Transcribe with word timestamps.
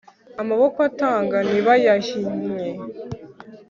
amaboko 0.41 0.77
atanga 0.89 1.37
ntibayahinnye 1.49 2.69